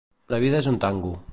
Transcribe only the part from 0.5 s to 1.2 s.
és un tango.